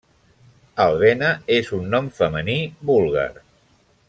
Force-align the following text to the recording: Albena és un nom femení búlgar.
Albena 0.85 1.29
és 1.57 1.71
un 1.79 1.87
nom 1.93 2.09
femení 2.21 2.59
búlgar. 2.93 3.31